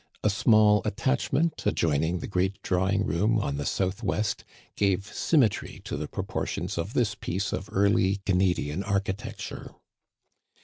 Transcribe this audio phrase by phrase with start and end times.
[0.23, 4.43] A small attach ment, adjoining the great drawing room on the south west,
[4.75, 9.75] gave symmetry to the proportions of this piece of early Canadian architecture.